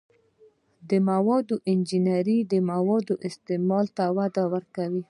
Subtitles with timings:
[0.89, 4.99] د موادو انجنیری د موادو استعمال ته وده ورکوي.